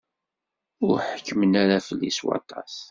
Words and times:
Ur 0.87 0.95
ḥekkmen 1.09 1.53
ara 1.63 1.79
fell-i 1.87 2.11
s 2.17 2.19
waṭas. 2.25 2.75